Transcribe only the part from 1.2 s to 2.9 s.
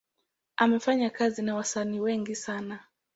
na wasanii wengi sana.